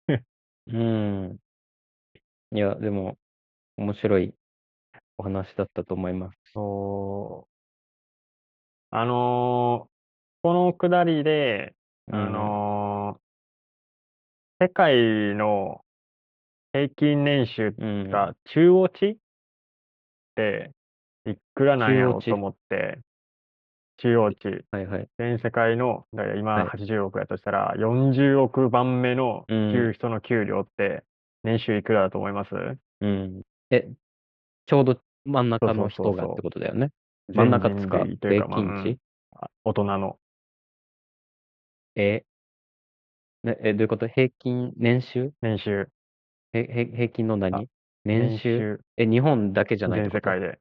[0.67, 1.37] うーん。
[2.53, 3.17] いや、でも、
[3.77, 4.33] 面白い
[5.21, 6.37] お話だったと思います。
[6.51, 7.51] そう。
[8.89, 9.87] あの、
[10.41, 11.75] このくだりで、
[12.11, 12.33] あうん。
[12.33, 13.21] の
[14.59, 15.81] 世界の
[16.73, 18.09] 平均年収うん。
[18.09, 19.15] が中央値っ
[20.35, 20.71] て
[21.29, 21.95] いくらなん。
[21.95, 22.99] やろうと思って、
[23.97, 24.65] 中央値。
[24.71, 25.07] はいはい。
[25.19, 26.65] 全世界の、だから今はい。
[26.65, 29.45] 80億やとしたら、40億番目の
[29.93, 31.03] 人の給料って、
[31.43, 32.55] 年収いくらだと思います？
[33.01, 33.41] うん。
[33.71, 33.87] え、
[34.67, 36.91] ちょうど真ん中の人がってことだよね。
[37.29, 37.33] う。
[37.33, 38.43] 真ん中っつか、平。
[38.43, 38.97] 均値？
[39.33, 40.17] あ、大人の。
[41.95, 42.23] え？
[43.43, 44.07] ね、え、どういうこと？
[44.07, 45.33] 平均年収？
[45.41, 45.87] 年収。
[46.53, 47.67] へへ平均のあ、何？
[48.05, 48.57] 年年収？
[48.57, 48.79] 収。
[48.97, 50.03] え、日本だけじゃない？
[50.03, 50.59] 全世界で。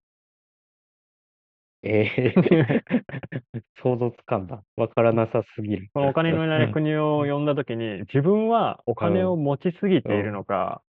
[1.82, 2.04] え？
[2.06, 2.34] え
[3.82, 4.64] 想像つかんだ。
[4.76, 5.90] わからなさすぎる。
[5.94, 9.44] お金のいらない国を読んだ時に、自分はお金をうん。
[9.44, 10.32] 持ちすぎているうん。
[10.32, 10.82] のか、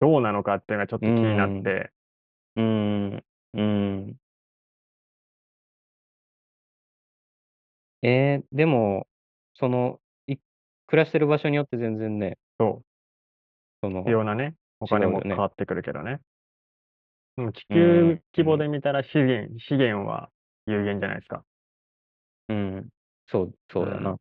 [0.00, 1.50] どうなのかっていうのがちょっうと気になっ。
[1.64, 1.92] て。
[2.56, 3.24] うーん。
[3.54, 3.60] うー
[4.12, 4.16] ん。
[8.02, 8.08] え
[8.42, 9.06] え、でも、
[9.54, 10.36] その、い
[10.86, 12.84] 暮らしてる場所によって全然ねそう。
[13.82, 15.34] その必要なね、お違う金もよね。
[15.34, 16.20] 変わってくるけどね。
[17.36, 17.76] でも地うー
[18.14, 18.60] ん、球規模うん。
[18.60, 20.30] で見たら資源資源は
[20.66, 21.44] 有限じゃないですか。
[22.48, 22.88] うん、
[23.26, 23.58] そうう。
[23.72, 24.16] そうだなん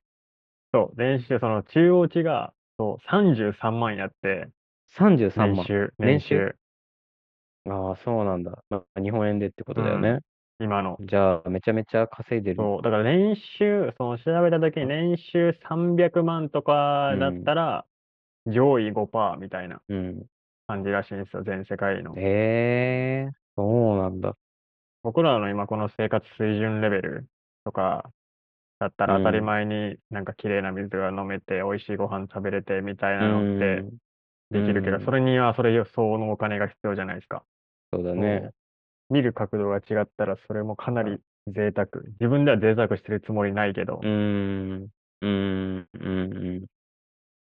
[0.73, 4.49] そう、年収その中央値が、そう、33万やって。
[4.88, 5.55] 33万。
[5.55, 6.36] 年収年収？
[6.36, 6.55] 年収。
[7.68, 8.63] ああ、そうなんだ。
[8.70, 10.20] ま、日本円でってこうん、とだよね。
[10.59, 11.01] 今の。
[11.01, 12.72] じゃあ、めちゃめちゃ稼いでる。
[12.72, 14.88] そう、だから年収、その調べた時にあ。
[14.88, 16.63] 年収300万と
[17.07, 17.45] うかだっん。
[17.45, 17.86] たら、
[18.47, 20.28] 上位5%みたいなうん。
[20.68, 22.18] 感じらしいんすよ、全世界の。
[22.18, 24.38] ええ、そうなんだ。
[25.03, 27.28] 僕らの今この生活水準レベル
[27.63, 28.11] とか
[28.80, 29.43] だったうら当たりん。
[29.43, 33.97] 前に、なんか綺麗な水が飲めて、美味しいご飯食べれてみたいうなのってーん。
[34.51, 35.13] うできるけど、そん。
[35.13, 37.45] れにはそれ相応のお金が必要じゃないすか。
[37.95, 38.51] そうだね。
[39.09, 41.09] 見る角度が違ったらそれもかなあ。
[41.09, 41.87] り贅沢。
[42.19, 43.99] 自分では贅沢してるつもりないけど。
[44.01, 44.89] うーん。
[45.21, 46.65] うーん、うんうん。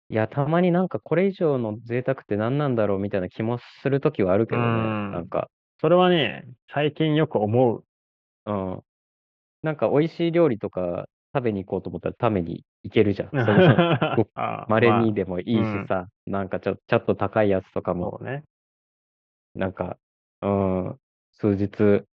[0.09, 4.83] いや、たまになんかこれ以上の贅沢って何なんだろうみたいな気もするときはあるうけどね。
[5.09, 5.13] ん。
[5.13, 5.49] なんか、
[5.81, 7.85] それはね、最近よく思う。
[8.47, 8.83] うん。
[9.63, 13.31] なんか美味しい料理とか食べに行こうと思ったら食べに行けるじゃん。
[13.45, 13.63] その、
[14.17, 15.87] ごあ稀まあ、にでもいいしうん。
[15.89, 18.45] さ、なんかちょ、ちょっと高いやつとかも、そうね。
[19.55, 19.99] なんか、
[20.43, 21.01] うん、
[21.33, 22.07] 数日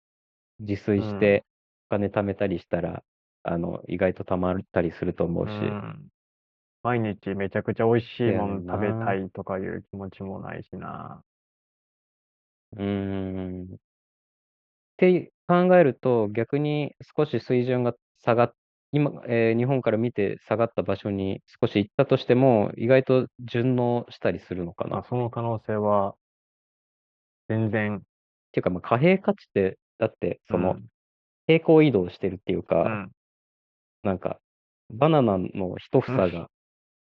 [0.59, 1.03] 自炊うん。
[1.03, 1.45] して
[1.89, 3.03] お金貯めたりしたら、
[3.43, 5.77] あの、意外と貯まったりすると思ううし。
[5.77, 6.09] ん。
[6.83, 9.15] 毎日めちゃくちゃ美味しいせやねんもん食べたな。
[9.15, 11.23] いとかいう気持ちもないしな。
[12.73, 12.83] うー
[13.73, 13.75] ん。
[13.75, 13.77] っ
[14.97, 17.93] て考えると、逆に少し水準が
[18.23, 18.53] 下がっ、
[18.91, 25.03] 今、えー日本から見て下がった場所に少し行ったとしても、意外と順応したりするのかまあ、な。
[25.03, 26.15] その可能性は
[27.47, 28.01] 全然、っ
[28.51, 30.87] ていうか、まあ、貨幣価値って、だって、うその、ん。
[31.47, 33.11] 平行移動してるっていううか、ん。
[34.03, 34.39] なんか、
[34.89, 36.17] バナナの一うん。
[36.17, 36.49] 房が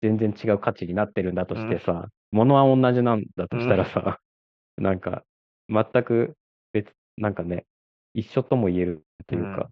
[0.02, 1.62] 全然違う価値になってるんだとうん。
[1.62, 3.86] してさ、物は同じなんだとうしたらん。
[3.86, 4.20] さ、
[4.76, 5.24] なんか、
[5.68, 6.36] 全く
[6.72, 7.66] 別、なんかね、
[8.14, 9.70] 一緒とも言えるとういうか、ん。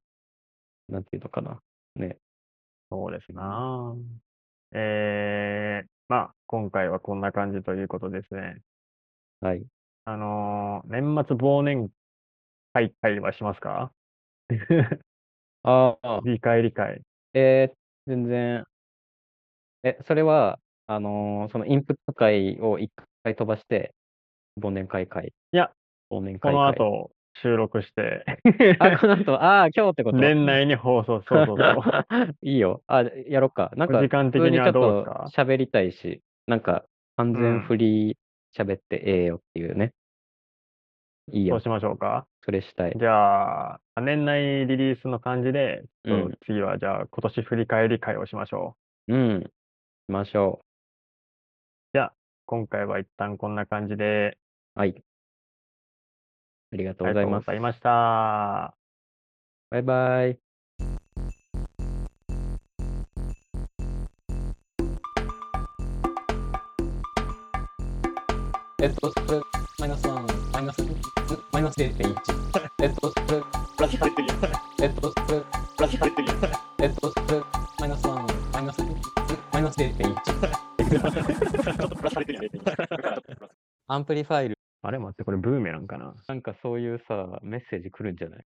[0.88, 1.60] なんていうのかな。
[1.96, 2.18] ね。
[2.90, 3.94] そうですな。
[4.72, 8.62] えー、まあ、今回はこんな感じということですね。
[9.40, 9.68] はい。
[10.08, 11.90] あのー年末忘年
[12.72, 13.92] 会会はしますか
[15.64, 17.02] ああ、理解理解。
[17.34, 18.64] えー、全然、
[19.82, 22.90] え、それは、あのーそのインプット会を一
[23.22, 23.92] 回飛ばして、
[24.58, 25.70] 忘年会会、いや、
[26.10, 26.78] 忘年この会会。
[26.78, 27.10] 後
[27.42, 28.24] 収録して
[28.78, 30.16] あ、この後、ああ、今日ってこと？
[30.16, 31.82] 年内に放送、そうそうそう。
[32.40, 32.82] いいよ。
[32.86, 33.70] あ、やろっか。
[33.76, 35.24] なんか、時間的にちょっにはどうですとか？
[35.36, 36.86] 喋りたいし、なんか、
[37.16, 37.60] 完全うん。
[37.60, 38.16] フリー
[38.56, 39.92] 喋ってええよっていうね。
[41.32, 41.56] いいよ。
[41.56, 42.26] そうしましょうか。
[42.42, 42.94] それしたい。
[42.98, 46.22] じゃあ、年内リリースの感じで、ちうん。
[46.22, 48.76] ょっと次はじゃあ今年振り返り会をしましょ
[49.08, 49.14] う。
[49.14, 49.42] うん。
[49.42, 49.50] し
[50.08, 50.64] ましょ
[51.92, 52.12] じゃあ、
[52.46, 54.38] 今回は一旦こんな感じで、
[54.76, 54.80] う。
[54.80, 54.94] はい。
[56.72, 57.46] ありがとうありがとうございます。
[57.46, 58.74] ございました。
[59.70, 60.38] バイバイ。
[68.80, 69.40] えっと、それ、
[69.80, 70.82] マイナス1、マイナス、
[71.58, 72.14] マイナス0.1。
[72.84, 73.42] えっと、それ、
[73.76, 74.14] プラス0.1。
[74.80, 75.40] えっと、それ、
[75.76, 76.52] プラス0.1。
[76.84, 77.40] えっと、それ、
[77.80, 78.78] マイナス1、マイナス、
[79.52, 79.98] マイナス0.1。
[79.98, 80.34] ちょ
[81.74, 83.48] っとプラス0.1。
[83.88, 84.58] アンプリファイル。
[84.82, 88.44] あれ待って、これブーメランかななんかそういうさ、メッセージ来るんじゃない？